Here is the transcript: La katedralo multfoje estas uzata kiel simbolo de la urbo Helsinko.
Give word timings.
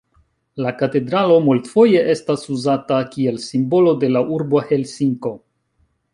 La 0.65 0.69
katedralo 0.77 1.35
multfoje 1.49 2.01
estas 2.13 2.47
uzata 2.57 2.99
kiel 3.13 3.39
simbolo 3.45 3.95
de 4.05 4.11
la 4.17 4.27
urbo 4.39 4.65
Helsinko. 4.73 5.37